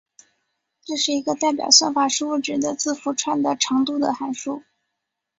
[0.83, 4.63] 这是一个代表算法输入值的字符串的长度的函数。